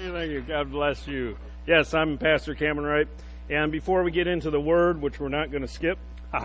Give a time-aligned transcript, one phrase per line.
[0.00, 0.40] Thank you.
[0.40, 1.36] God bless you.
[1.66, 3.08] Yes, I'm Pastor Cameron Wright.
[3.50, 5.98] And before we get into the word, which we're not going to skip,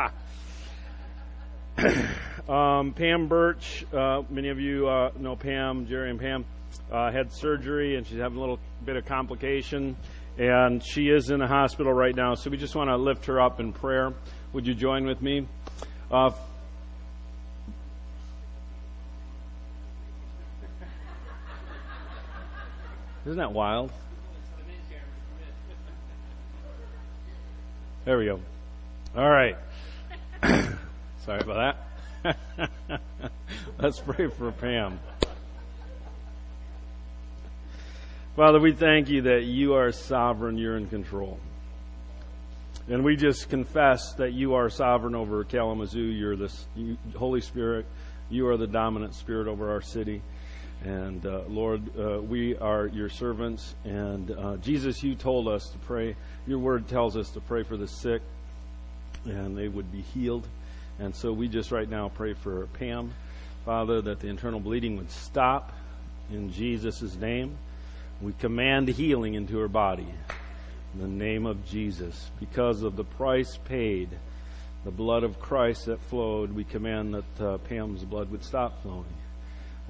[2.50, 6.44] um, Pam Birch, uh, many of you uh, know Pam, Jerry and Pam,
[6.92, 9.96] uh, had surgery and she's having a little bit of complication.
[10.38, 12.34] And she is in the hospital right now.
[12.34, 14.14] So we just want to lift her up in prayer.
[14.52, 15.48] Would you join with me?
[23.26, 23.92] Isn't that wild?
[28.06, 28.40] There we go.
[29.18, 29.58] All right.
[31.24, 31.76] Sorry about
[32.24, 32.38] that.
[33.80, 35.00] Let's pray for Pam.
[38.36, 41.40] Father, we thank you that you are sovereign, you're in control.
[42.88, 46.00] And we just confess that you are sovereign over Kalamazoo.
[46.00, 46.54] You're the
[47.16, 47.88] Holy Spirit.
[48.30, 50.22] You are the dominant spirit over our city.
[50.84, 53.74] And uh, Lord, uh, we are your servants.
[53.84, 56.16] And uh, Jesus, you told us to pray.
[56.46, 58.22] Your word tells us to pray for the sick,
[59.26, 60.48] and they would be healed.
[61.00, 63.14] And so we just right now pray for Pam,
[63.66, 65.74] Father, that the internal bleeding would stop
[66.32, 67.58] in Jesus' name.
[68.22, 70.08] We command healing into her body
[70.94, 72.32] in the name of Jesus.
[72.40, 74.10] Because of the price paid,
[74.86, 79.06] the blood of Christ that flowed, we command that uh, Pam's blood would stop flowing.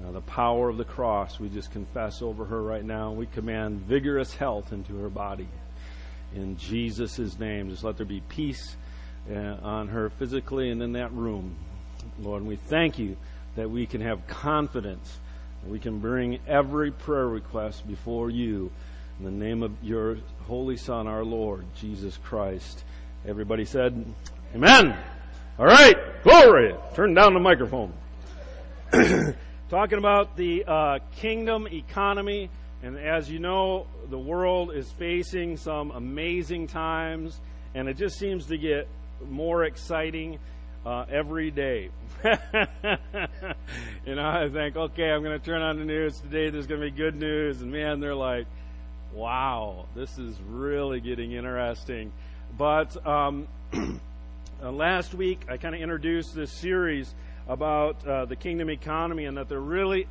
[0.04, 3.12] Uh, the power of the cross, we just confess over her right now.
[3.12, 5.48] We command vigorous health into her body.
[6.34, 8.76] In Jesus' name, just let there be peace
[9.30, 11.56] uh, on her physically and in that room.
[12.20, 13.16] Lord, we thank you
[13.56, 15.18] that we can have confidence.
[15.66, 18.70] We can bring every prayer request before you
[19.18, 22.84] in the name of your Holy Son, our Lord, Jesus Christ.
[23.26, 24.04] Everybody said,
[24.54, 24.96] Amen.
[25.58, 26.74] All right, glory.
[26.94, 27.94] Turn down the microphone.
[29.68, 32.50] talking about the uh, kingdom economy.
[32.82, 37.40] And as you know, the world is facing some amazing times,
[37.74, 38.86] and it just seems to get
[39.28, 40.38] more exciting
[40.84, 41.90] uh, every day.
[42.24, 46.50] you know, I think, okay, I'm going to turn on the news today.
[46.50, 48.46] There's going to be good news, and man, they're like,
[49.12, 52.12] wow, this is really getting interesting.
[52.56, 53.48] But um,
[54.62, 57.12] uh, last week, I kind of introduced this series
[57.48, 60.06] about uh, the kingdom economy and that there really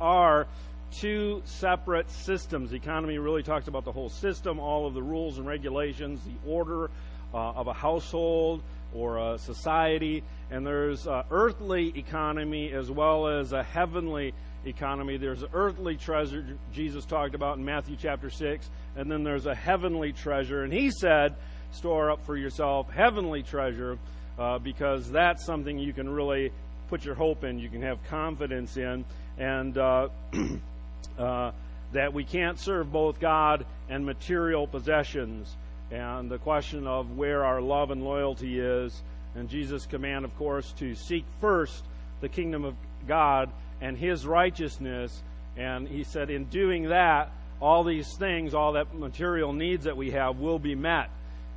[0.00, 0.46] are
[0.90, 2.70] two separate systems.
[2.70, 6.50] The economy really talks about the whole system, all of the rules and regulations, the
[6.50, 6.90] order
[7.34, 8.62] uh, of a household
[8.94, 14.32] or a society, and there's an earthly economy as well as a heavenly
[14.64, 15.16] economy.
[15.16, 19.54] There's an earthly treasure Jesus talked about in Matthew chapter 6, and then there's a
[19.54, 20.62] heavenly treasure.
[20.62, 21.34] And he said,
[21.72, 23.98] store up for yourself heavenly treasure
[24.38, 26.52] uh, because that's something you can really
[26.88, 29.04] put your hope in, you can have confidence in,
[29.38, 30.08] and uh,
[31.18, 31.52] uh,
[31.92, 35.54] that we can't serve both God and material possessions.
[35.90, 39.02] And the question of where our love and loyalty is,
[39.34, 41.84] and Jesus' command, of course, to seek first
[42.20, 42.74] the kingdom of
[43.06, 45.22] God and His righteousness.
[45.56, 47.30] And He said, in doing that,
[47.60, 51.10] all these things, all that material needs that we have, will be met.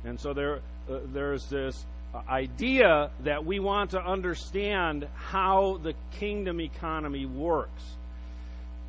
[0.04, 5.94] And so there, uh, there's this Uh, idea that we want to understand how the
[6.18, 7.84] kingdom economy works.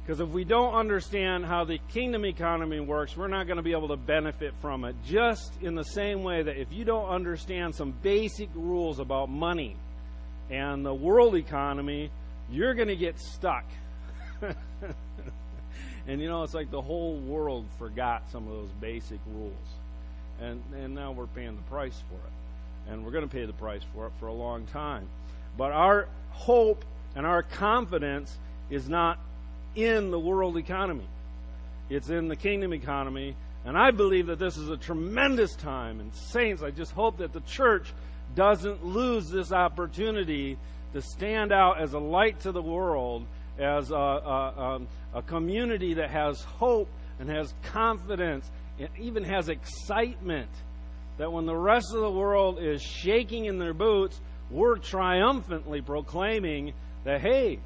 [0.02, 3.74] Because if we don't understand how the kingdom economy works, we're not going to be
[3.74, 4.96] able to benefit from it.
[5.06, 9.76] Just in the same way that if you don't understand some basic rules about money
[10.50, 12.10] and the world economy,
[12.50, 13.66] you're going to get stuck.
[16.08, 19.54] and you know, it's like the whole world forgot some of those basic rules.
[20.42, 22.41] And, and now we're paying the price for it
[22.90, 25.08] and we're going to pay the price for it for a long time.
[25.58, 28.38] But our hope and our confidence
[28.70, 29.20] is not
[29.76, 31.08] in the world economy.
[31.90, 33.36] It's in the kingdom economy.
[33.66, 36.00] And I believe that this is a tremendous time.
[36.00, 37.94] And, saints, I just hope that the church
[38.34, 40.58] doesn't lose this opportunity
[40.94, 43.26] to stand out as a light to the world,
[43.60, 46.90] as a, a, um, a community that has hope
[47.20, 48.50] and has confidence
[48.80, 50.50] and even has excitement
[51.18, 54.20] that when the rest of the world is shaking in their boots,
[54.50, 56.74] we're triumphantly proclaiming
[57.04, 57.60] that, hey,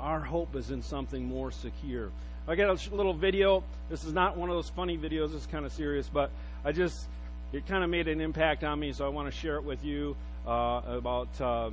[0.00, 2.10] our hope is in something more secure.
[2.46, 3.62] I got a little video.
[3.88, 5.34] This is not one of those funny videos.
[5.34, 6.30] It's kind of serious, but
[6.64, 7.06] I just,
[7.52, 9.84] it kind of made an impact on me, so I want to share it with
[9.84, 10.16] you
[10.46, 11.70] uh, about uh,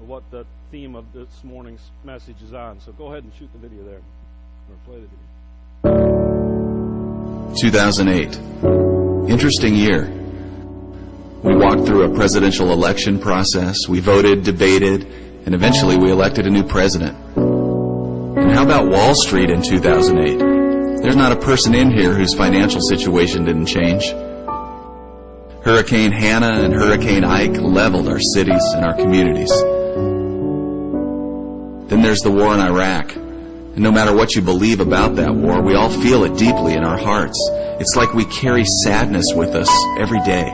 [0.00, 2.80] what the theme of this morning's message is on.
[2.80, 5.18] So go ahead and shoot the video there, or play the video.
[7.60, 8.87] 2008.
[9.28, 10.08] Interesting year.
[11.42, 13.86] We walked through a presidential election process.
[13.86, 15.04] We voted, debated,
[15.44, 17.14] and eventually we elected a new president.
[17.36, 20.38] And how about Wall Street in 2008?
[21.02, 24.02] There's not a person in here whose financial situation didn't change.
[25.62, 29.52] Hurricane Hanna and Hurricane Ike leveled our cities and our communities.
[31.90, 33.14] Then there's the war in Iraq.
[33.14, 36.82] And no matter what you believe about that war, we all feel it deeply in
[36.82, 37.38] our hearts.
[37.80, 40.50] It's like we carry sadness with us every day.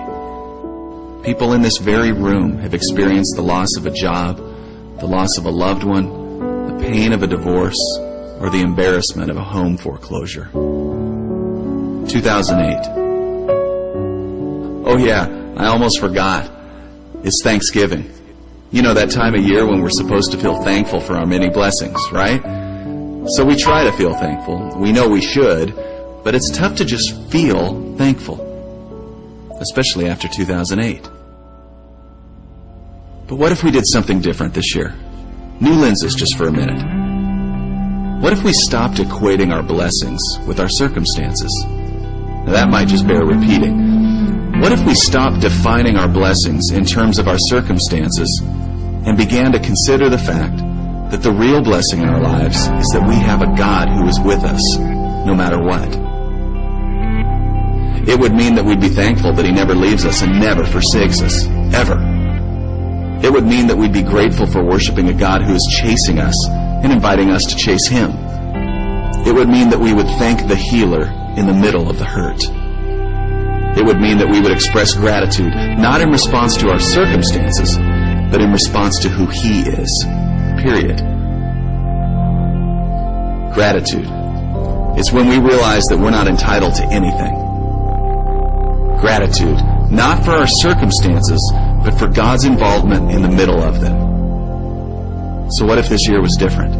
[1.24, 4.36] People in this very room have experienced the loss of a job,
[5.00, 7.80] the loss of a loved one, the pain of a divorce,
[8.40, 10.50] or the embarrassment of a home foreclosure.
[12.08, 12.90] 2008.
[14.86, 16.50] Oh yeah, I almost forgot.
[17.22, 18.12] It's Thanksgiving.
[18.70, 21.48] You know that time of year when we're supposed to feel thankful for our many
[21.48, 22.42] blessings, right?
[23.28, 24.76] So we try to feel thankful.
[24.76, 25.74] We know we should,
[26.24, 28.40] but it's tough to just feel thankful,
[29.60, 31.02] especially after 2008.
[33.28, 34.94] But what if we did something different this year?
[35.60, 38.22] New lenses just for a minute.
[38.22, 41.52] What if we stopped equating our blessings with our circumstances?
[41.66, 44.60] Now that might just bear repeating.
[44.60, 49.58] What if we stopped defining our blessings in terms of our circumstances and began to
[49.58, 50.56] consider the fact
[51.10, 54.18] that the real blessing in our lives is that we have a God who is
[54.20, 54.78] with us
[55.26, 56.13] no matter what?
[58.06, 61.22] It would mean that we'd be thankful that He never leaves us and never forsakes
[61.22, 61.96] us, ever.
[63.24, 66.34] It would mean that we'd be grateful for worshiping a God who is chasing us
[66.50, 68.10] and inviting us to chase Him.
[69.26, 71.04] It would mean that we would thank the healer
[71.38, 72.44] in the middle of the hurt.
[73.78, 77.78] It would mean that we would express gratitude, not in response to our circumstances,
[78.30, 80.04] but in response to who He is.
[80.60, 80.98] Period.
[83.54, 84.08] Gratitude.
[84.98, 87.43] It's when we realize that we're not entitled to anything
[89.04, 89.58] gratitude,
[89.90, 91.38] not for our circumstances,
[91.84, 95.50] but for God's involvement in the middle of them.
[95.50, 96.72] So what if this year was different?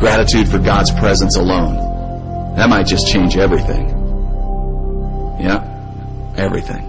[0.00, 2.56] Gratitude for God's presence alone.
[2.56, 3.86] That might just change everything.
[5.38, 5.62] Yeah,
[6.36, 6.82] everything.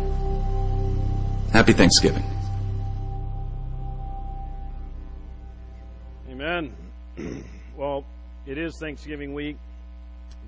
[1.53, 2.23] Happy Thanksgiving.
[6.31, 6.73] Amen.
[7.77, 8.03] well,
[8.47, 9.57] it is Thanksgiving week.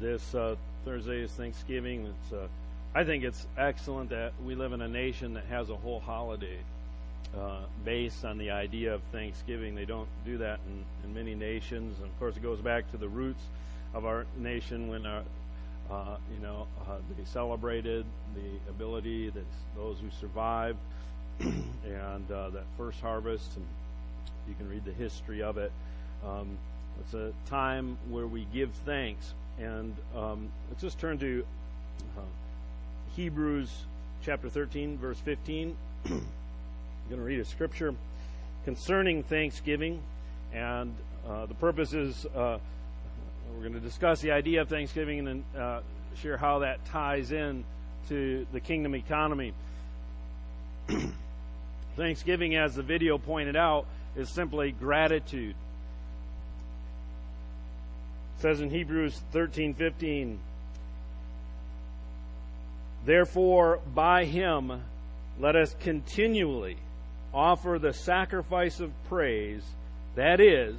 [0.01, 2.07] This uh, Thursday is Thanksgiving.
[2.07, 2.47] It's uh,
[2.95, 6.57] I think it's excellent that we live in a nation that has a whole holiday
[7.37, 9.75] uh, based on the idea of Thanksgiving.
[9.75, 11.97] They don't do that in, in many nations.
[11.99, 13.43] And of course, it goes back to the roots
[13.93, 15.21] of our nation when our,
[15.91, 19.45] uh, you know, uh, they celebrated the ability that
[19.75, 20.79] those who survived
[21.39, 23.55] and uh, that first harvest.
[23.55, 23.65] And
[24.47, 25.71] you can read the history of it.
[26.25, 26.57] Um,
[27.01, 29.31] it's a time where we give thanks.
[29.59, 31.45] And um, let's just turn to
[32.17, 32.21] uh,
[33.19, 33.69] Hebrews
[34.23, 35.75] chapter 13, verse 15.
[36.05, 36.11] I'm
[37.09, 37.93] going to read a scripture
[38.63, 40.01] concerning Thanksgiving,
[40.53, 40.95] and
[41.27, 42.59] uh, the purpose is uh,
[43.53, 45.81] we're going to discuss the idea of Thanksgiving and then uh,
[46.21, 47.65] share how that ties in
[48.07, 49.51] to the kingdom economy.
[51.97, 55.55] Thanksgiving, as the video pointed out, is simply gratitude.
[58.37, 60.37] It says in Hebrews 13:15,
[63.09, 64.83] Therefore, by him,
[65.39, 66.77] let us continually
[67.33, 69.63] offer the sacrifice of praise,
[70.13, 70.75] that is,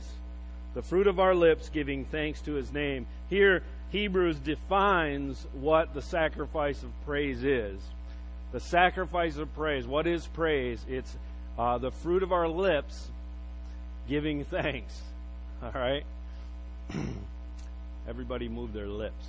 [0.75, 3.09] the fruit of our lips giving thanks to his name.
[3.31, 7.81] Here, Hebrews defines what the sacrifice of praise is.
[8.53, 9.89] The sacrifice of praise.
[9.89, 10.79] What is praise?
[10.89, 11.17] It's
[11.59, 13.09] uh, the fruit of our lips
[14.09, 15.03] giving thanks.
[15.65, 16.05] All right?
[18.09, 19.27] Everybody move their lips.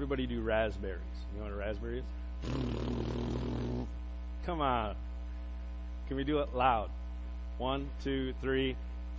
[0.00, 0.96] Everybody do raspberries.
[1.34, 2.04] You know what a raspberry is?
[4.46, 4.94] Come on.
[6.08, 6.88] Can we do it loud?
[7.58, 8.76] One, two, three.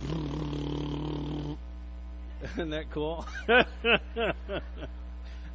[2.56, 3.24] Isn't that cool?
[3.48, 3.62] I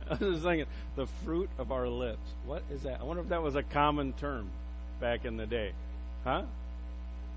[0.10, 0.66] was just thinking,
[0.96, 2.26] the fruit of our lips.
[2.46, 3.02] What is that?
[3.02, 4.50] I wonder if that was a common term
[5.02, 5.74] back in the day.
[6.24, 6.44] Huh?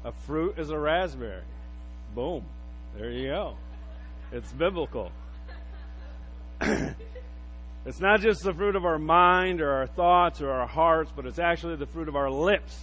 [0.04, 1.42] A fruit is a raspberry.
[2.14, 2.44] Boom.
[2.97, 3.56] There you go.
[4.30, 5.11] It's biblical.
[7.87, 11.25] It's not just the fruit of our mind or our thoughts or our hearts, but
[11.25, 12.78] it's actually the fruit of our lips.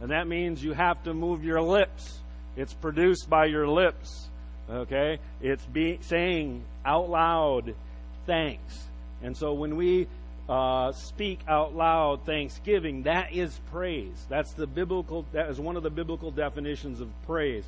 [0.00, 2.20] And that means you have to move your lips.
[2.56, 4.28] It's produced by your lips.
[4.70, 5.18] Okay?
[5.42, 7.74] It's be, saying out loud
[8.26, 8.86] thanks.
[9.22, 10.06] And so when we
[10.48, 14.24] uh, speak out loud thanksgiving, that is praise.
[14.30, 17.64] That's the biblical, that is one of the biblical definitions of praise.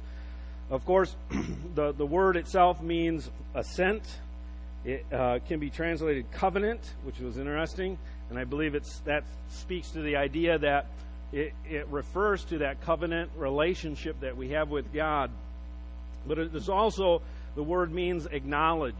[0.70, 1.14] Of course,
[1.74, 4.02] the, the word itself means assent
[4.84, 7.98] it uh, can be translated covenant, which was interesting,
[8.30, 10.86] and I believe it's that speaks to the idea that
[11.32, 15.30] it, it refers to that covenant relationship that we have with God.
[16.26, 17.22] But there's also
[17.54, 18.94] the word means acknowledge.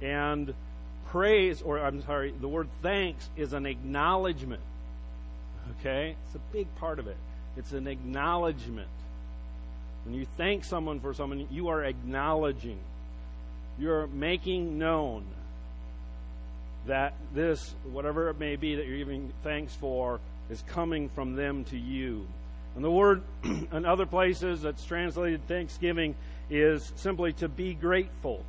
[0.00, 0.52] And
[1.08, 4.62] praise, or I'm sorry, the word thanks is an acknowledgement.
[5.80, 6.16] Okay?
[6.26, 7.16] It's a big part of it.
[7.56, 8.88] It's an acknowledgement.
[10.04, 12.78] When you thank someone for something, you are acknowledging.
[13.78, 15.24] You're making known
[16.86, 21.64] that this, whatever it may be that you're giving thanks for, is coming from them
[21.64, 22.26] to you.
[22.74, 26.14] And the word in other places that's translated thanksgiving
[26.50, 28.44] is simply to be grateful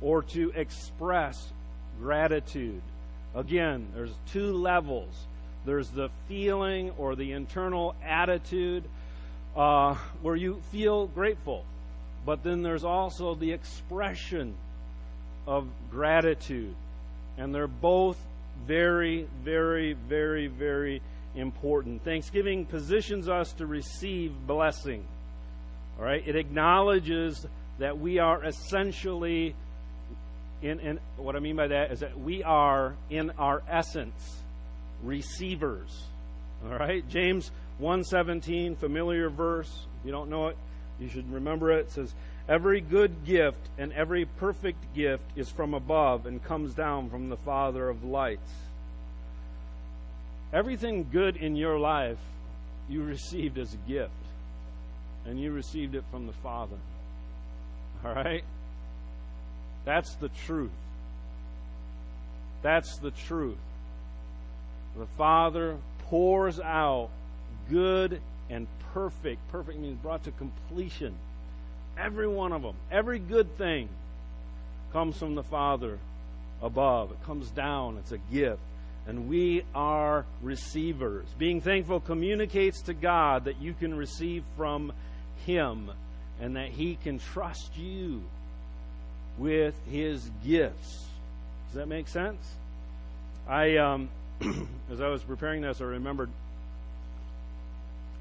[0.00, 1.52] or to express
[2.00, 2.82] gratitude.
[3.34, 5.14] Again, there's two levels.
[5.64, 8.84] There's the feeling or the internal attitude
[9.56, 11.64] uh, where you feel grateful.
[12.24, 14.54] But then there's also the expression
[15.46, 16.74] of gratitude.
[17.36, 18.18] And they're both
[18.66, 21.02] very, very, very, very
[21.34, 22.04] important.
[22.04, 25.04] Thanksgiving positions us to receive blessing.
[25.98, 26.22] All right?
[26.26, 27.46] It acknowledges
[27.78, 29.54] that we are essentially
[30.62, 34.42] in, in what I mean by that is that we are in our essence
[35.02, 36.04] receivers.
[36.64, 37.06] All right?
[37.08, 39.68] James 117, familiar verse.
[40.00, 40.56] If you don't know it,
[40.98, 41.86] you should remember it.
[41.86, 42.14] It says,
[42.48, 47.38] Every good gift and every perfect gift is from above and comes down from the
[47.38, 48.52] Father of lights.
[50.52, 52.18] Everything good in your life
[52.88, 54.12] you received as a gift,
[55.24, 56.76] and you received it from the Father.
[58.04, 58.44] All right?
[59.86, 60.70] That's the truth.
[62.62, 63.58] That's the truth.
[64.96, 67.08] The Father pours out
[67.70, 68.20] good
[68.50, 69.46] and perfect.
[69.50, 71.14] Perfect means brought to completion.
[71.98, 73.88] Every one of them, every good thing
[74.92, 75.98] comes from the Father
[76.62, 77.10] above.
[77.10, 77.98] It comes down.
[77.98, 78.60] It's a gift.
[79.06, 81.26] And we are receivers.
[81.36, 84.92] Being thankful communicates to God that you can receive from
[85.44, 85.90] Him
[86.40, 88.22] and that He can trust you
[89.36, 91.04] with His gifts.
[91.66, 92.40] Does that make sense?
[93.46, 94.08] I, um,
[94.90, 96.30] as I was preparing this, I remembered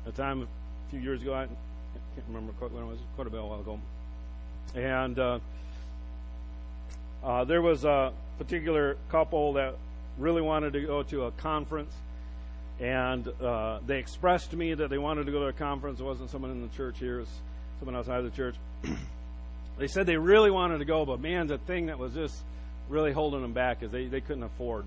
[0.06, 0.48] a time
[0.94, 1.34] few years ago.
[1.34, 3.80] I can't remember when it was, quite a while ago,
[4.76, 5.40] and uh,
[7.24, 9.74] uh, there was a particular couple that
[10.20, 11.92] really wanted to go to a conference,
[12.80, 16.00] and uh, they expressed to me that they wanted to go to a conference.
[16.00, 17.40] It wasn't someone in the church here; it was
[17.80, 18.56] someone outside of the church.
[19.80, 22.40] they said they really wanted to go, but man, the thing that was just
[22.88, 24.86] really holding them back is they, they couldn't afford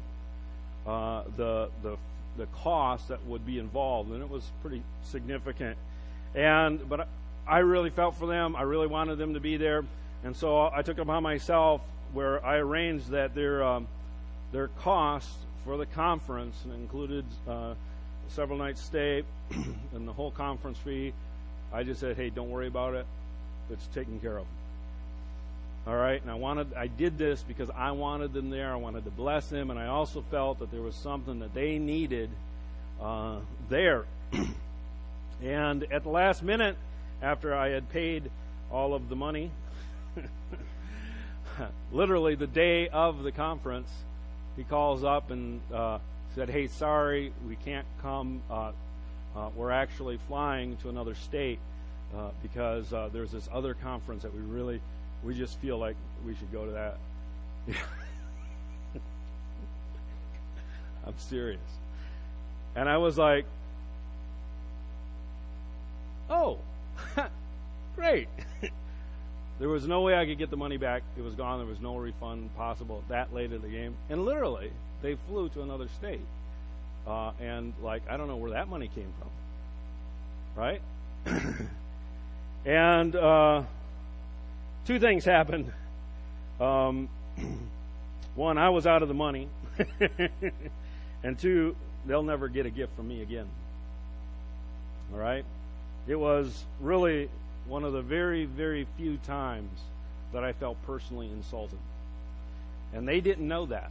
[0.87, 1.97] uh, the the
[2.37, 5.77] the cost that would be involved, and it was pretty significant.
[6.35, 7.09] And but
[7.47, 8.57] I really felt for them.
[8.57, 9.85] I really wanted them to be there,
[10.25, 11.81] and so I took it upon myself
[12.13, 13.89] where I arranged that their um,
[14.53, 15.31] their cost
[15.65, 17.75] for the conference and included uh,
[18.29, 19.25] several nights stay
[19.95, 21.13] and the whole conference fee.
[21.73, 23.07] I just said, hey, don't worry about it.
[23.71, 24.47] It's taken care of.
[25.87, 28.73] All right, and I wanted, I did this because I wanted them there.
[28.73, 31.79] I wanted to bless them, and I also felt that there was something that they
[31.79, 32.29] needed
[33.01, 33.37] uh,
[33.69, 34.05] there.
[35.43, 36.77] and at the last minute,
[37.23, 38.31] after I had paid
[38.71, 39.51] all of the money,
[41.93, 43.91] literally the day of the conference,
[44.57, 45.99] he calls up and uh,
[46.35, 48.43] said, "Hey, sorry, we can't come.
[48.51, 48.73] Uh,
[49.35, 51.59] uh we're actually flying to another state
[52.17, 54.81] uh, because uh, there's this other conference that we really."
[55.27, 56.97] we just feel like we should go to that.
[61.07, 61.61] I'm serious.
[62.75, 63.45] And I was like,
[66.31, 66.59] oh,
[67.97, 68.29] great.
[69.59, 71.03] there was no way I could get the money back.
[71.17, 71.59] It was gone.
[71.59, 73.95] There was no refund possible that late in the game.
[74.11, 74.71] And literally,
[75.03, 76.21] they flew to another state.
[77.07, 79.31] Uh, and, like, I don't know where that money came from.
[80.57, 80.83] Right?
[82.65, 83.63] and, uh,
[84.87, 85.73] two things happened.
[86.61, 87.09] Um,
[88.35, 89.49] one, I was out of the money,
[91.23, 93.47] and two, they'll never get a gift from me again.
[95.13, 95.45] All right?
[96.07, 97.29] It was really
[97.67, 99.71] one of the very, very few times
[100.33, 101.79] that I felt personally insulted.
[102.95, 103.91] And they didn't know that.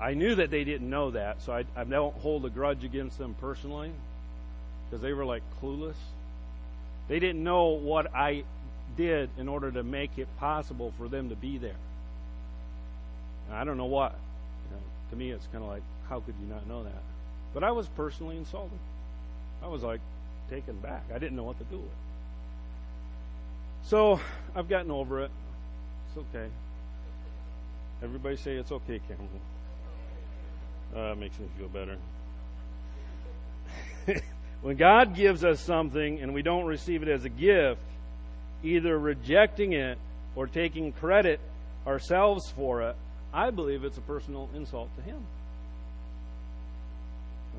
[0.00, 3.16] I knew that they didn't know that, so I, I don't hold a grudge against
[3.16, 3.90] them personally
[4.84, 5.94] because they were like clueless.
[7.08, 8.44] They didn't know what I
[8.96, 11.76] did in order to make it possible for them to be there.
[13.48, 14.12] And I don't know what.
[14.12, 17.02] You know, to me, it's kind of like, how could you not know that?
[17.52, 18.78] But I was personally insulted.
[19.62, 20.00] I was like
[20.50, 21.04] taken back.
[21.14, 22.04] I didn't know what to do with it.
[23.84, 24.20] So
[24.54, 25.30] I've gotten over it.
[26.08, 26.48] It's okay.
[28.02, 29.28] Everybody say it's okay, Cameron.
[30.94, 31.96] Uh, makes me feel better.
[34.62, 37.80] when God gives us something and we don't receive it as a gift,
[38.62, 39.98] either rejecting it
[40.36, 41.40] or taking credit
[41.86, 42.96] ourselves for it,
[43.32, 45.26] I believe it's a personal insult to Him.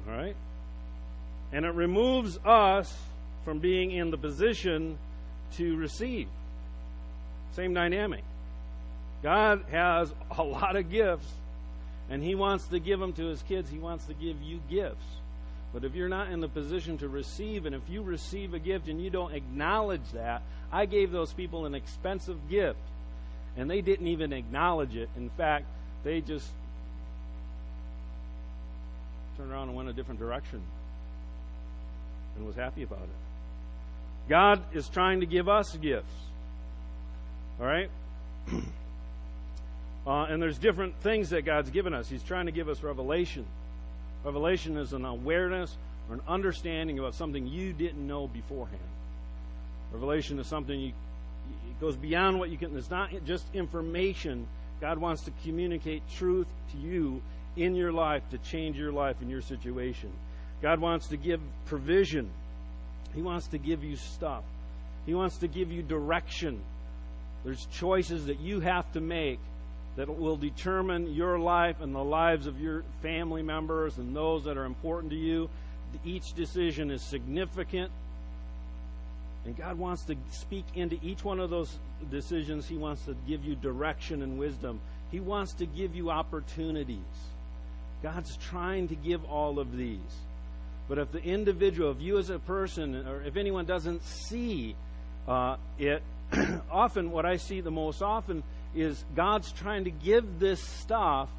[0.08, 0.36] All right?
[1.52, 2.94] And it removes us
[3.46, 4.98] from being in the position
[5.58, 6.28] to receive.
[7.54, 8.24] Same dynamic.
[9.24, 11.28] God has a lot of gifts,
[12.10, 13.70] and He wants to give them to His kids.
[13.70, 15.06] He wants to give you gifts.
[15.74, 18.88] But if you're not in the position to receive, and if you receive a gift
[18.88, 22.80] and you don't acknowledge that, I gave those people an expensive gift,
[23.58, 25.10] and they didn't even acknowledge it.
[25.16, 25.66] In fact,
[26.04, 26.48] they just
[29.38, 30.62] turned around and went a different direction
[32.36, 34.30] and was happy about it.
[34.30, 36.14] God is trying to give us gifts.
[37.60, 37.90] All right?
[40.08, 42.08] Uh, and there's different things that God's given us.
[42.08, 43.44] He's trying to give us revelation.
[44.24, 45.76] Revelation is an awareness
[46.08, 48.78] or an understanding about something you didn't know beforehand.
[49.92, 52.78] Revelation is something you, it goes beyond what you can.
[52.78, 54.48] It's not just information.
[54.80, 57.22] God wants to communicate truth to you
[57.56, 60.12] in your life to change your life and your situation.
[60.62, 62.30] God wants to give provision.
[63.14, 64.44] He wants to give you stuff.
[65.06, 66.62] He wants to give you direction.
[67.44, 69.40] There's choices that you have to make
[69.96, 74.58] that will determine your life and the lives of your family members and those that
[74.58, 75.50] are important to you.
[76.04, 77.92] Each decision is significant.
[79.46, 81.78] And God wants to speak into each one of those
[82.10, 82.68] decisions.
[82.68, 84.82] He wants to give you direction and wisdom.
[85.12, 86.98] He wants to give you opportunities.
[88.02, 90.00] God's trying to give all of these.
[90.88, 94.76] But if the individual, if you as a person, or if anyone doesn't see
[95.28, 96.04] uh, it,
[96.72, 98.44] often what I see the most often
[98.76, 101.30] is God's trying to give this stuff,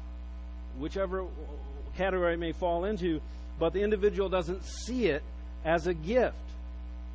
[0.79, 1.25] whichever
[1.95, 3.21] category it may fall into,
[3.59, 5.23] but the individual doesn't see it
[5.63, 6.35] as a gift.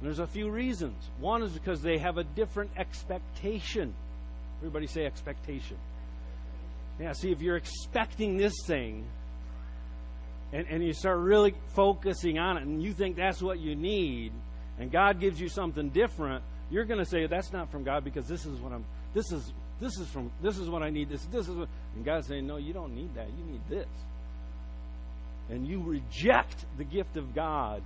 [0.01, 0.97] And there's a few reasons.
[1.21, 3.95] One is because they have a different expectation.
[4.59, 5.77] Everybody say expectation.
[7.01, 9.05] Yeah, see, if you're expecting this thing,
[10.53, 14.33] and, and you start really focusing on it, and you think that's what you need,
[14.79, 18.27] and God gives you something different, you're going to say that's not from God because
[18.27, 18.85] this is what I'm.
[19.15, 21.11] This is this is from this is what I need.
[21.11, 23.29] This this is what, and God's saying, no, you don't need that.
[23.29, 23.89] You need this.
[25.51, 27.83] And you reject the gift of God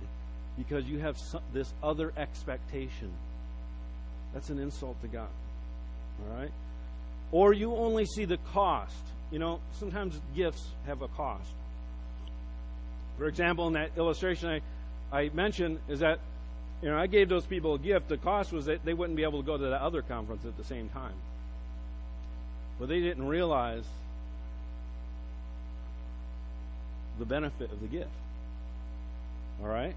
[0.57, 3.11] because you have some, this other expectation.
[4.33, 5.29] That's an insult to God.
[6.21, 6.51] All right?
[7.31, 8.95] Or you only see the cost.
[9.31, 11.51] You know, sometimes gifts have a cost.
[13.17, 14.61] For example, in that illustration
[15.11, 16.19] I, I mentioned, is that
[16.81, 18.09] you know I gave those people a gift.
[18.09, 20.57] The cost was that they wouldn't be able to go to the other conference at
[20.57, 21.15] the same time.
[22.79, 23.83] But they didn't realize
[27.17, 28.09] the benefit of the gift.
[29.61, 29.95] All right?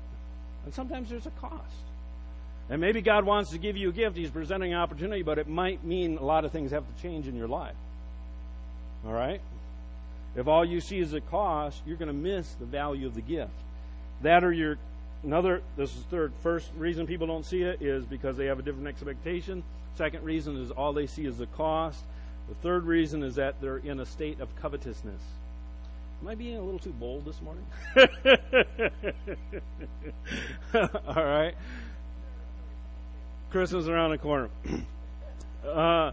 [0.65, 1.75] And sometimes there's a cost.
[2.71, 4.17] And maybe God wants to give you a gift.
[4.17, 7.27] He's presenting an opportunity, but it might mean a lot of things have to change
[7.27, 7.75] in your life.
[9.05, 9.41] All right?
[10.37, 13.21] If all you see is a cost, you're going to miss the value of the
[13.21, 13.53] gift.
[14.23, 14.79] That or your
[15.23, 18.63] another this is third first reason people don't see it is because they have a
[18.63, 19.63] different expectation.
[19.97, 22.05] Second reason is all they see is the cost.
[22.49, 25.21] The third reason is that they're in a state of covetousness.
[26.23, 27.65] Am I being a little too bold this morning?
[31.07, 31.55] All right.
[33.51, 34.51] Christmas around the corner.
[35.61, 36.13] Uh,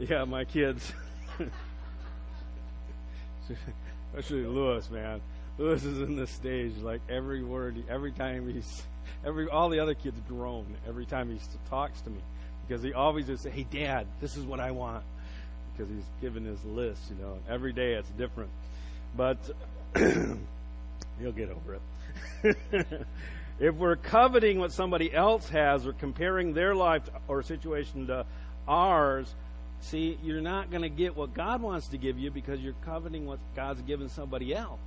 [0.00, 0.92] yeah, my kids.
[4.14, 5.20] Especially Lewis, man.
[5.58, 8.82] Lewis is in the stage, like every word, every time he's,
[9.24, 12.20] every all the other kids groan every time he talks to me,
[12.66, 15.04] because he always just say, "Hey, Dad, this is what I want,"
[15.72, 17.02] because he's given his list.
[17.10, 18.50] You know, every day it's different.
[19.16, 19.38] But
[19.96, 22.56] you'll get over it.
[23.58, 28.26] if we're coveting what somebody else has or comparing their life or situation to
[28.68, 29.34] ours,
[29.80, 33.26] see, you're not going to get what God wants to give you because you're coveting
[33.26, 34.78] what God's given somebody else.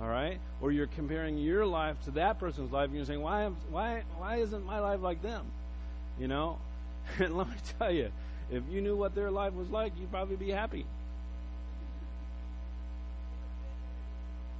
[0.00, 0.38] All right?
[0.60, 4.36] Or you're comparing your life to that person's life and you're saying, why, why, why
[4.36, 5.44] isn't my life like them?
[6.18, 6.58] You know?
[7.18, 8.12] And let me tell you,
[8.50, 10.86] if you knew what their life was like, you'd probably be happy.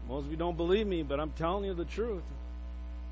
[0.08, 2.24] Most of you don't believe me, but I'm telling you the truth.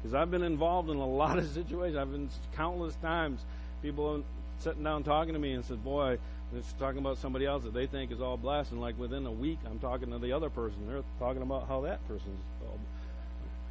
[0.03, 1.97] Because I've been involved in a lot of situations.
[1.97, 3.41] I've been countless times
[3.83, 4.23] people
[4.61, 6.19] sitting down talking to me and said, "Boy,
[6.55, 9.33] it's talking about somebody else that they think is all blessed." And like within a
[9.33, 10.79] week, I'm talking to the other person.
[10.87, 12.79] They're talking about how that person's all.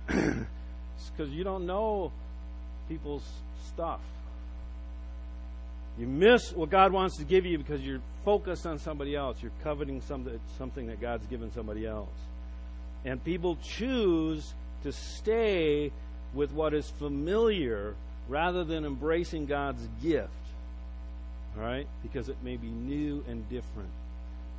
[0.08, 2.12] because you don't know
[2.88, 3.28] people's
[3.68, 4.02] stuff.
[5.98, 9.38] You miss what God wants to give you because you're focused on somebody else.
[9.42, 12.10] You're coveting something, something that God's given somebody else.
[13.06, 15.92] And people choose to stay
[16.34, 17.96] with what is familiar
[18.28, 20.30] rather than embracing God's gift.
[21.58, 21.88] All right?
[22.04, 23.90] Because it may be new and different.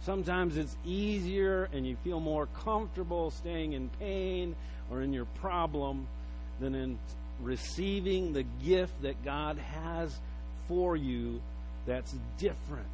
[0.03, 4.57] Sometimes it's easier and you feel more comfortable staying in pain
[4.90, 6.07] or in your problem
[6.59, 6.98] than in
[7.42, 10.18] receiving the gift that God has
[10.68, 11.40] for you
[11.87, 12.87] that's different.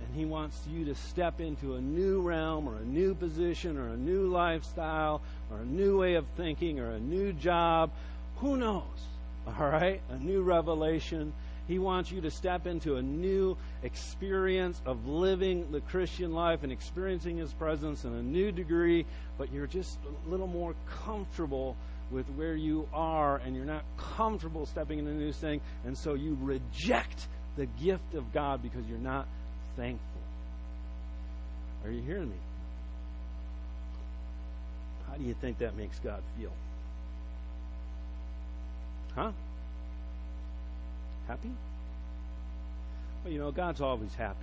[0.00, 3.88] And He wants you to step into a new realm or a new position or
[3.88, 7.90] a new lifestyle or a new way of thinking or a new job.
[8.36, 8.82] Who knows?
[9.46, 10.00] All right?
[10.10, 11.32] A new revelation.
[11.66, 16.70] He wants you to step into a new experience of living the Christian life and
[16.70, 19.04] experiencing His presence in a new degree,
[19.36, 20.74] but you're just a little more
[21.04, 21.76] comfortable
[22.10, 26.14] with where you are and you're not comfortable stepping into a new thing, and so
[26.14, 27.26] you reject
[27.56, 29.26] the gift of God because you're not
[29.76, 30.20] thankful.
[31.84, 32.36] Are you hearing me?
[35.08, 36.52] How do you think that makes God feel?
[39.14, 39.32] Huh?
[41.26, 41.50] Happy?
[43.24, 44.38] Well, you know, God's always happy.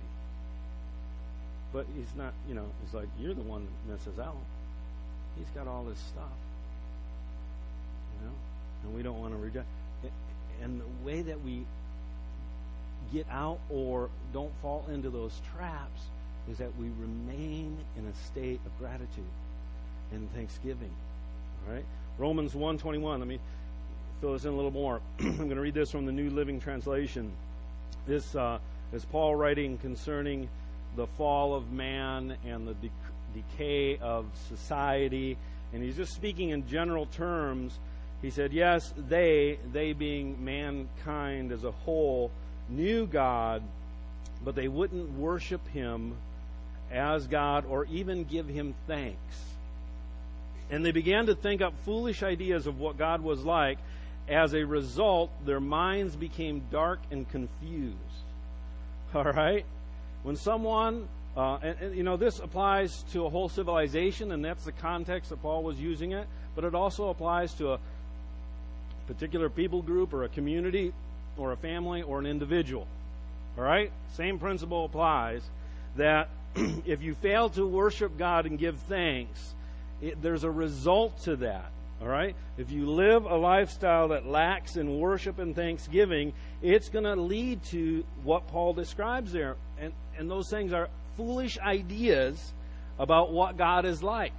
[1.72, 4.36] But He's not, you know, He's like, you're the one that misses out.
[5.36, 6.24] He's got all this stuff.
[8.20, 8.34] You know?
[8.84, 9.66] And we don't want to reject.
[10.62, 11.64] And the way that we
[13.12, 16.02] get out or don't fall into those traps
[16.50, 19.24] is that we remain in a state of gratitude
[20.12, 20.92] and thanksgiving.
[21.66, 21.84] All right?
[22.18, 23.18] Romans 1:21.
[23.18, 23.40] Let me
[24.24, 25.02] fill this in a little more.
[25.20, 27.30] I'm going to read this from the New Living Translation.
[28.06, 28.58] This uh,
[28.94, 30.48] is Paul writing concerning
[30.96, 32.90] the fall of man and the de-
[33.34, 35.36] decay of society,
[35.74, 37.78] and he's just speaking in general terms.
[38.22, 42.30] He said, "Yes, they, they being mankind as a whole,
[42.70, 43.62] knew God,
[44.42, 46.14] but they wouldn't worship Him
[46.90, 49.44] as God or even give Him thanks."
[50.70, 53.76] And they began to think up foolish ideas of what God was like.
[54.28, 57.98] As a result, their minds became dark and confused.
[59.14, 59.64] All right?
[60.22, 64.64] When someone, uh, and, and, you know, this applies to a whole civilization, and that's
[64.64, 67.78] the context that Paul was using it, but it also applies to a
[69.06, 70.92] particular people group or a community
[71.36, 72.86] or a family or an individual.
[73.58, 73.92] All right?
[74.14, 75.42] Same principle applies
[75.96, 79.54] that if you fail to worship God and give thanks,
[80.00, 81.70] it, there's a result to that.
[82.00, 82.34] All right?
[82.58, 87.62] If you live a lifestyle that lacks in worship and thanksgiving, it's going to lead
[87.64, 89.56] to what Paul describes there.
[89.78, 92.52] And, and those things are foolish ideas
[92.98, 94.34] about what God is like.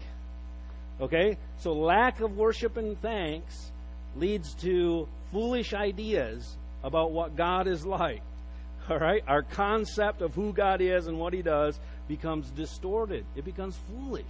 [1.01, 1.37] Okay?
[1.57, 3.71] So lack of worship and thanks
[4.15, 8.21] leads to foolish ideas about what God is like.
[8.89, 9.23] All right?
[9.27, 13.25] Our concept of who God is and what He does becomes distorted.
[13.35, 14.25] It becomes foolish.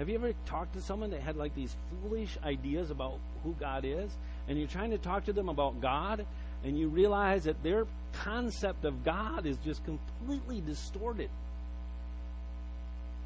[0.00, 3.84] Have you ever talked to someone that had like these foolish ideas about who God
[3.84, 4.10] is?
[4.48, 6.24] And you're trying to talk to them about God,
[6.64, 7.84] and you realize that their
[8.14, 11.28] concept of God is just completely distorted.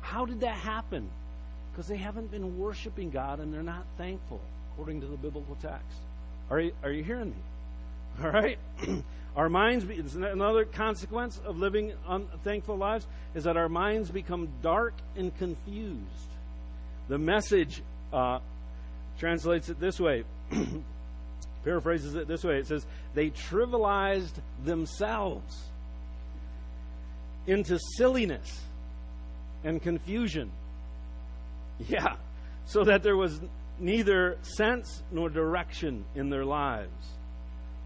[0.01, 1.09] How did that happen?
[1.71, 4.41] Because they haven't been worshiping God and they're not thankful,
[4.73, 5.99] according to the biblical text.
[6.51, 8.21] Are you, are you hearing me?
[8.25, 8.59] All right?
[9.37, 9.85] our minds,
[10.17, 13.07] another consequence of living unthankful lives
[13.37, 16.34] is that our minds become dark and confused.
[17.09, 18.39] The message uh,
[19.19, 20.25] translates it this way,
[21.65, 22.57] paraphrases it this way.
[22.57, 25.55] It says, They trivialized themselves
[27.47, 28.63] into silliness
[29.65, 30.51] and confusion.
[31.89, 32.15] Yeah,
[32.67, 33.41] so that there was
[33.81, 37.09] neither sense nor direction in their lives.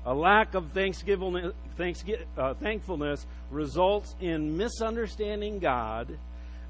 [0.04, 6.18] A lack of uh, thankfulness results in misunderstanding God,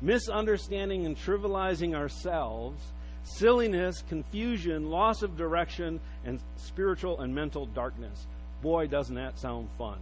[0.00, 2.80] misunderstanding and trivializing ourselves,
[3.22, 8.26] silliness, confusion, loss of direction, and spiritual and mental darkness.
[8.62, 9.98] Boy, doesn't that sound fun.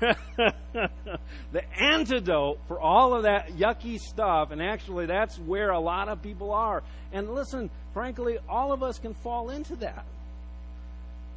[0.00, 6.22] the antidote for all of that yucky stuff, and actually that's where a lot of
[6.22, 6.82] people are.
[7.12, 10.04] And listen, frankly, all of us can fall into that.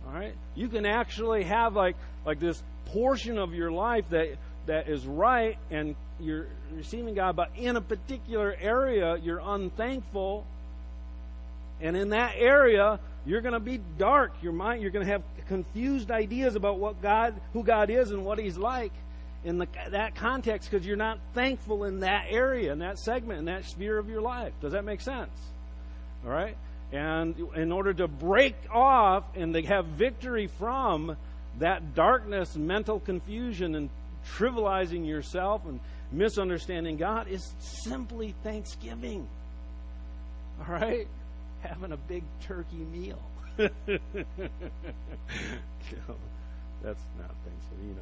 [0.06, 0.36] All right?
[0.56, 4.36] You can actually have like like this portion of your life that
[4.66, 10.46] that is right and you're receiving God, but in a particular area you're unthankful.
[11.82, 14.32] And in that area, you're going to be dark.
[14.42, 18.24] Your mind, you're going to have confused ideas about what God, who God is, and
[18.24, 18.92] what He's like
[19.44, 23.46] in the, that context because you're not thankful in that area, in that segment, in
[23.46, 24.54] that sphere of your life.
[24.62, 25.32] Does that make sense?
[26.26, 26.56] All right.
[26.92, 31.18] And in order to break off and to have victory from
[31.60, 33.90] that darkness, mental confusion, and
[34.38, 35.80] trivializing yourself and
[36.14, 39.28] misunderstanding God is simply thanksgiving.
[40.60, 41.08] All right?
[41.62, 43.20] Having a big turkey meal.
[43.58, 43.70] That's
[47.18, 48.02] not Thanksgiving, you know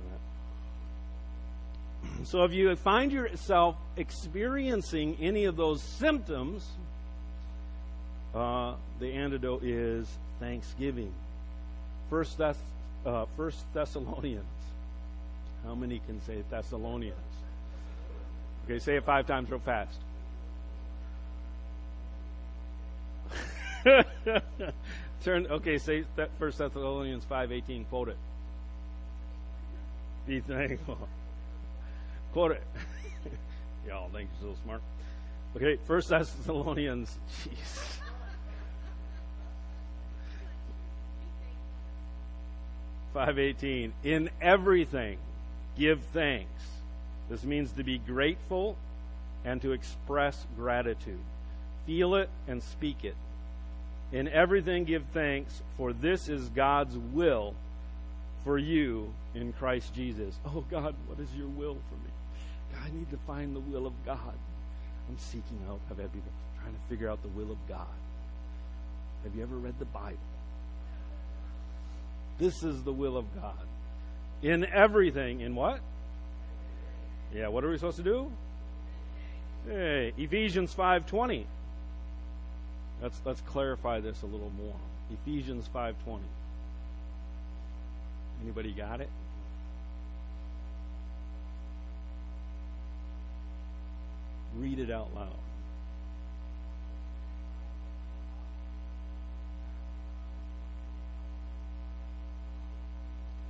[2.19, 2.27] that.
[2.27, 6.67] So if you find yourself experiencing any of those symptoms,
[8.33, 10.07] uh, the antidote is
[10.39, 11.13] thanksgiving.
[12.09, 12.57] First, Thess-
[13.05, 14.45] uh, First Thessalonians.
[15.65, 17.15] How many can say Thessalonians?
[18.65, 19.97] Okay, say it five times real fast.
[25.23, 25.47] Turn.
[25.47, 26.03] Okay, say
[26.39, 27.85] First Thessalonians five eighteen.
[27.85, 28.17] Quote it.
[30.27, 31.07] Be thankful.
[32.33, 32.63] Quote it.
[33.87, 34.81] Y'all think you're so smart.
[35.55, 37.17] Okay, First Thessalonians.
[37.43, 37.97] Jeez.
[43.13, 43.93] Five eighteen.
[44.03, 45.17] In everything,
[45.77, 46.49] give thanks.
[47.31, 48.75] This means to be grateful
[49.45, 51.23] and to express gratitude.
[51.85, 53.15] Feel it and speak it.
[54.11, 57.55] In everything, give thanks, for this is God's will
[58.43, 60.35] for you in Christ Jesus.
[60.45, 62.81] Oh God, what is your will for me?
[62.83, 64.33] I need to find the will of God.
[65.07, 65.79] I'm seeking out.
[65.89, 67.87] I've had people trying to figure out the will of God.
[69.23, 70.17] Have you ever read the Bible?
[72.39, 73.67] This is the will of God.
[74.41, 75.79] In everything, in what?
[77.33, 78.31] Yeah, what are we supposed to do?
[79.65, 81.45] Hey, Ephesians 5:20.
[83.01, 84.75] Let's let's clarify this a little more.
[85.11, 86.19] Ephesians 5:20.
[88.43, 89.09] Anybody got it?
[94.57, 95.29] Read it out loud.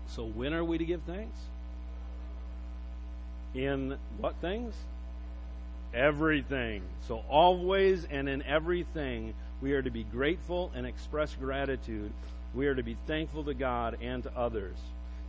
[0.08, 1.38] So when are we to give thanks?
[3.54, 4.74] In what things?
[5.94, 6.82] everything.
[7.08, 12.12] So, always and in everything, we are to be grateful and express gratitude.
[12.54, 14.76] We are to be thankful to God and to others.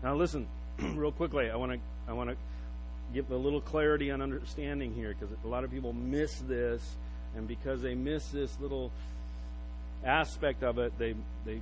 [0.02, 0.46] Now, listen,
[0.78, 2.36] real quickly, I want to I want to
[3.14, 6.82] give a little clarity on understanding here because a lot of people miss this,
[7.36, 8.90] and because they miss this little
[10.04, 11.60] aspect of it, they they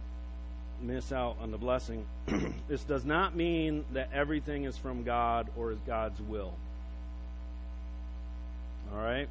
[0.82, 2.06] miss out on the blessing.
[2.68, 6.52] this does not mean that everything is from God or is God's will.
[8.92, 9.28] All right?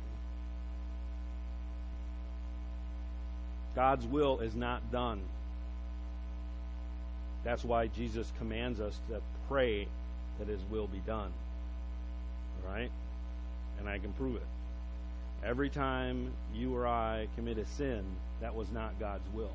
[3.75, 5.21] God's will is not done.
[7.43, 9.88] That's why Jesus commands us to pray
[10.38, 11.31] that His will be done.
[12.65, 12.91] All right?
[13.79, 14.47] And I can prove it.
[15.43, 18.03] Every time you or I commit a sin,
[18.41, 19.51] that was not God's will.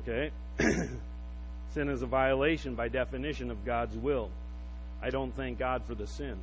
[0.00, 0.30] Okay?
[1.74, 4.30] sin is a violation by definition of God's will.
[5.02, 6.36] I don't thank God for the sin.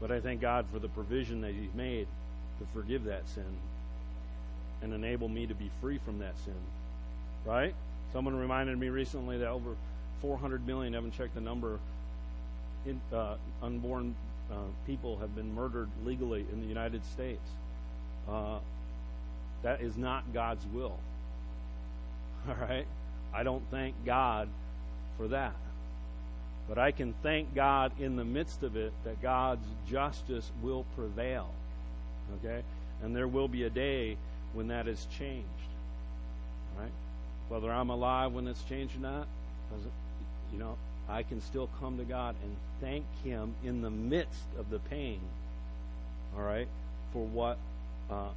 [0.00, 2.06] But I thank God for the provision that He's made
[2.58, 3.44] to forgive that sin
[4.82, 6.54] and enable me to be free from that sin.
[7.44, 7.74] Right?
[8.12, 9.76] Someone reminded me recently that over
[10.20, 11.78] 400 million, I haven't checked the number,
[12.86, 14.14] in, uh, unborn
[14.50, 17.46] uh, people have been murdered legally in the United States.
[18.28, 18.58] Uh,
[19.64, 20.98] that is not God's will.
[22.48, 22.86] All right?
[23.34, 24.48] I don't thank God
[25.16, 25.54] for that.
[26.68, 31.50] But I can thank God in the midst of it that God's justice will prevail.
[32.38, 32.62] Okay?
[33.02, 34.16] And there will be a day
[34.52, 35.48] when that is changed.
[36.78, 36.92] Right?
[37.48, 39.26] Whether I'm alive when it's changed or not,
[40.52, 40.76] you know,
[41.08, 45.20] I can still come to God and thank Him in the midst of the pain.
[46.36, 46.68] All right?
[47.12, 47.58] For what
[48.10, 48.28] uh,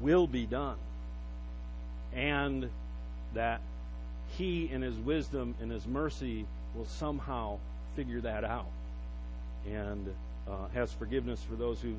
[0.00, 0.76] will be done.
[2.14, 2.68] And
[3.34, 3.60] that
[4.36, 7.58] He, in His wisdom and His mercy, will somehow
[7.96, 8.66] figure that out
[9.66, 10.14] and
[10.48, 11.94] uh, has forgiveness for those who've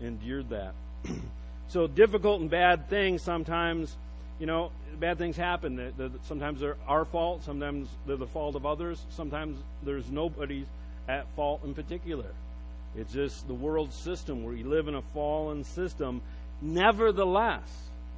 [0.00, 0.74] endured that.
[1.68, 3.96] so difficult and bad things sometimes,
[4.38, 5.76] you know, bad things happen.
[5.76, 7.44] That sometimes they're our fault.
[7.44, 9.00] Sometimes they're the fault of others.
[9.10, 10.66] Sometimes there's nobody
[11.08, 12.26] at fault in particular.
[12.96, 16.22] It's just the world system where we live in a fallen system.
[16.60, 17.68] Nevertheless,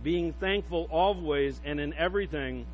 [0.02, 2.66] being thankful always and in everything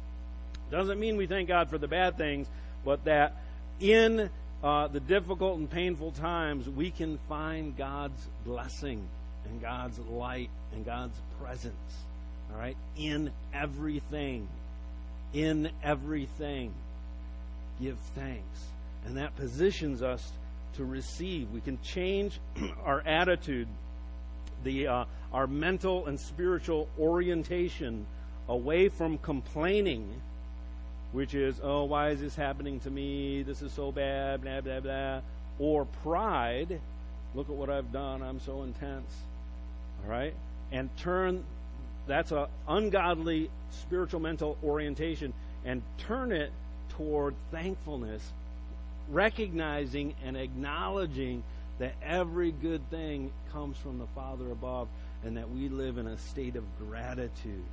[0.70, 2.46] doesn't mean we thank God for the bad things,
[2.84, 3.36] but that
[3.78, 4.30] in
[4.62, 9.06] uh, the difficult and painful times, we can find God's blessing
[9.48, 11.74] and God's light and God's presence.
[12.52, 12.76] All right?
[12.96, 14.48] In everything.
[15.34, 16.72] In everything.
[17.80, 18.66] Give thanks.
[19.04, 20.30] And that positions us
[20.76, 21.50] to receive.
[21.50, 22.38] We can change
[22.84, 23.68] our attitude,
[24.62, 28.06] the, uh, our mental and spiritual orientation
[28.48, 30.20] away from complaining
[31.12, 33.42] which is, oh, why is this happening to me?
[33.42, 35.20] This is so bad, blah, blah, blah.
[35.58, 36.80] Or pride,
[37.34, 39.10] look at what I've done, I'm so intense.
[40.02, 40.34] All right?
[40.72, 41.44] And turn
[42.08, 45.32] that's an ungodly spiritual mental orientation
[45.64, 46.50] and turn it
[46.96, 48.22] toward thankfulness,
[49.08, 51.44] recognizing and acknowledging
[51.78, 54.88] that every good thing comes from the Father above
[55.24, 57.64] and that we live in a state of gratitude.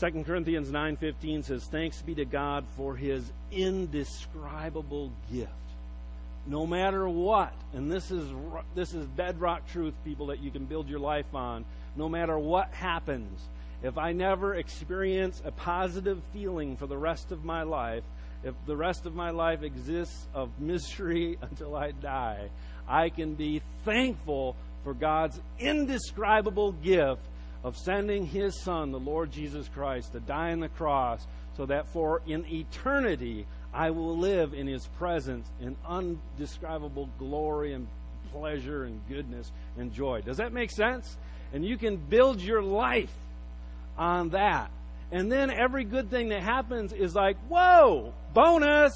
[0.00, 5.50] 2 Corinthians 9:15 says thanks be to God for his indescribable gift.
[6.46, 8.28] No matter what, and this is
[8.74, 11.64] this is bedrock truth people that you can build your life on.
[11.96, 13.40] No matter what happens,
[13.82, 18.02] if I never experience a positive feeling for the rest of my life,
[18.42, 22.50] if the rest of my life exists of misery until I die,
[22.88, 27.22] I can be thankful for God's indescribable gift
[27.64, 31.88] of sending His Son, the Lord Jesus Christ, to die on the cross so that
[31.88, 37.88] for in eternity I will live in His presence in undescribable glory and
[38.30, 40.20] pleasure and goodness and joy.
[40.20, 41.16] Does that make sense?
[41.52, 43.12] And you can build your life
[43.96, 44.70] on that.
[45.10, 48.92] And then every good thing that happens is like, whoa, bonus.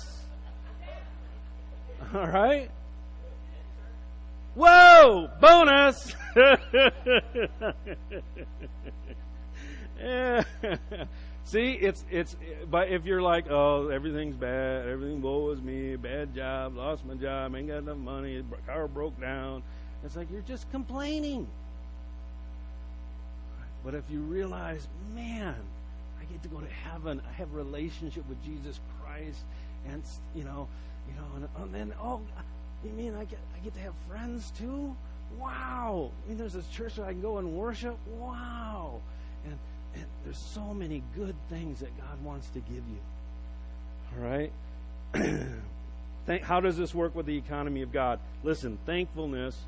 [2.14, 2.70] All right?
[4.58, 6.16] Whoa, bonus.
[11.44, 12.34] See, it's it's
[12.68, 17.14] but if you're like, oh, everything's bad, everything woe is me, bad job, lost my
[17.14, 19.62] job, ain't got enough money, car broke down.
[20.04, 21.46] It's like you're just complaining.
[23.84, 25.54] But if you realize, man,
[26.20, 29.44] I get to go to heaven, I have a relationship with Jesus Christ,
[29.88, 30.02] and
[30.34, 30.66] you know,
[31.08, 32.20] you know, and, and then oh,
[32.84, 34.94] you mean I get I get to have friends too?
[35.38, 36.10] Wow!
[36.24, 37.96] I mean, there's this church that I can go and worship.
[38.06, 39.00] Wow!
[39.44, 39.58] And,
[39.94, 43.00] and there's so many good things that God wants to give you.
[44.16, 44.52] All right.
[46.42, 48.20] How does this work with the economy of God?
[48.42, 49.58] Listen, thankfulness.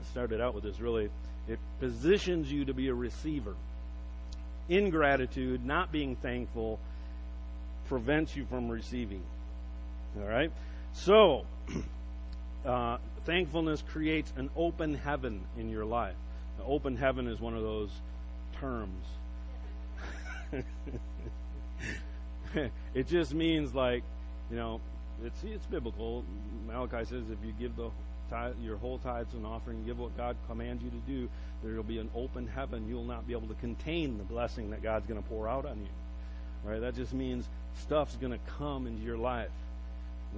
[0.00, 1.10] I started out with this really.
[1.48, 3.54] It positions you to be a receiver.
[4.68, 6.78] Ingratitude, not being thankful,
[7.88, 9.22] prevents you from receiving.
[10.20, 10.52] All right?
[10.92, 11.44] So,
[12.64, 16.16] uh, thankfulness creates an open heaven in your life.
[16.66, 17.90] Open heaven is one of those
[18.60, 19.04] terms.
[22.94, 24.02] it just means like,
[24.50, 24.80] you know,
[25.24, 26.24] it's it's biblical.
[26.66, 27.90] Malachi says if you give the
[28.30, 31.28] tithe, your whole tithes and offering, give what God commands you to do,
[31.62, 32.88] there will be an open heaven.
[32.88, 35.66] You will not be able to contain the blessing that God's going to pour out
[35.66, 35.88] on you.
[36.64, 37.46] Right, that just means
[37.80, 39.50] stuff's going to come into your life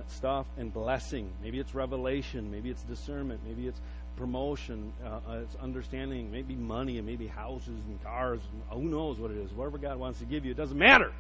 [0.09, 1.31] stuff and blessing.
[1.42, 2.50] Maybe it's revelation.
[2.50, 3.40] Maybe it's discernment.
[3.46, 3.81] Maybe it's
[4.16, 4.92] promotion.
[5.05, 6.31] Uh, uh, it's understanding.
[6.31, 8.40] Maybe money and maybe houses and cars.
[8.70, 9.53] Who knows what it is?
[9.53, 11.12] Whatever God wants to give you, it doesn't matter.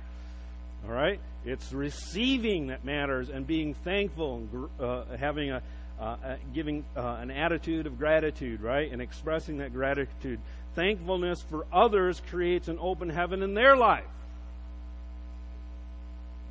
[0.86, 1.20] All right?
[1.44, 5.62] It's receiving that matters and being thankful and uh, having a
[6.00, 8.90] uh, giving uh, an attitude of gratitude, right?
[8.90, 10.40] And expressing that gratitude.
[10.74, 14.04] Thankfulness for others creates an open heaven in their life.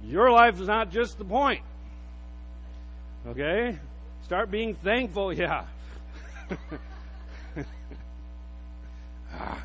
[0.03, 1.61] Your life is not just the point.
[3.29, 3.77] Okay?
[4.23, 5.65] Start being thankful, yeah.
[9.31, 9.63] Ah.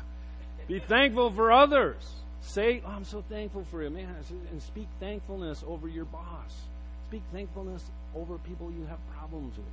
[0.67, 2.03] Be thankful for others.
[2.41, 4.15] Say, oh, I'm so thankful for you, man.
[4.51, 6.53] And speak thankfulness over your boss.
[7.07, 7.83] Speak thankfulness
[8.15, 9.65] over people you have problems with.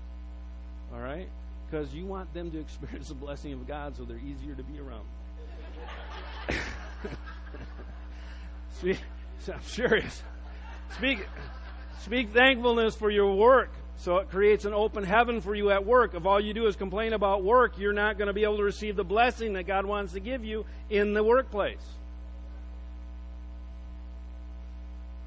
[0.94, 1.28] All right?
[1.70, 4.81] Because you want them to experience the blessing of God so they're easier to be
[4.81, 5.07] around.
[9.48, 10.22] I'm serious.
[10.96, 11.26] Speak,
[12.02, 13.70] Speak thankfulness for your work.
[13.98, 16.14] So it creates an open heaven for you at work.
[16.14, 18.64] If all you do is complain about work, you're not going to be able to
[18.64, 21.85] receive the blessing that God wants to give you in the workplace.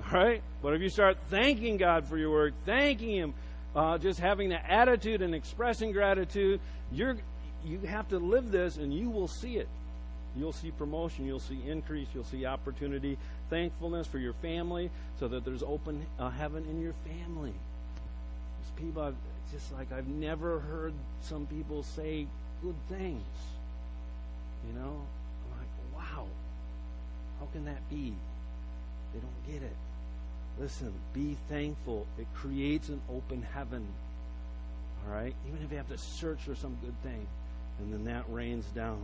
[0.06, 0.42] All right?
[0.62, 3.34] But if you start thanking God for your work, thanking Him,
[3.76, 6.60] uh, just having the attitude and expressing gratitude,
[6.92, 7.18] you're
[7.66, 9.68] you have to live this, and you will see it.
[10.38, 13.18] You'll see promotion, you'll see increase, you'll see opportunity,
[13.50, 17.54] thankfulness for your family, so that there's open uh, heaven in your family.
[18.78, 19.16] People, I've,
[19.52, 22.28] just like I've never heard some people say
[22.62, 23.24] good things.
[24.68, 26.26] You know, I'm like, wow,
[27.40, 28.14] how can that be?
[29.14, 29.76] They don't get it.
[30.60, 32.06] Listen, be thankful.
[32.18, 33.86] It creates an open heaven.
[35.06, 35.34] All right?
[35.48, 37.28] Even if you have to search for some good thing,
[37.80, 39.04] and then that rains down.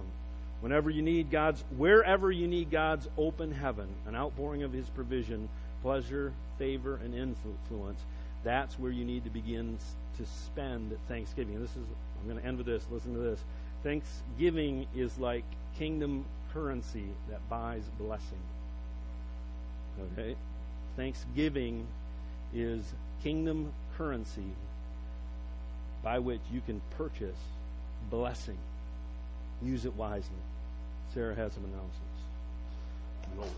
[0.62, 5.50] Whenever you need God's, wherever you need God's open heaven, an outpouring of His provision,
[5.82, 8.00] pleasure, favor, and influence,
[8.44, 9.78] that's where you need to begin
[10.18, 11.60] to spend Thanksgiving.
[11.60, 11.78] this is,
[12.20, 12.84] I'm going to end with this.
[12.92, 13.40] Listen to this.
[13.84, 15.44] Thanksgiving is like
[15.78, 18.42] kingdom currency that buys blessing.
[20.14, 20.36] Okay?
[20.96, 21.88] Thanksgiving
[22.54, 22.84] is
[23.24, 24.56] kingdom currency
[26.04, 27.38] by which you can purchase
[28.10, 28.58] blessing.
[29.64, 30.30] Use it wisely.
[31.14, 32.12] Sarah has some announcements.
[33.38, 33.50] Lord.